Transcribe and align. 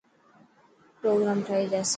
پروگرام 1.01 1.39
ٺهي 1.47 1.65
جاسي. 1.71 1.89